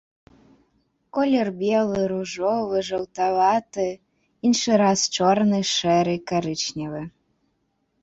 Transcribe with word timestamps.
Колер 1.17 1.49
белы, 1.59 1.99
ружовы, 2.13 2.79
жаўтаваты, 2.89 3.87
іншы 4.51 4.71
раз 4.87 4.99
чорны, 5.21 5.59
шэры, 5.77 6.15
карычневы. 6.33 7.01